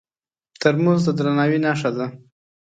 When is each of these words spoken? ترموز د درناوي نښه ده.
ترموز 0.61 0.99
د 1.05 1.09
درناوي 1.17 1.59
نښه 1.65 1.89
ده. 1.97 2.05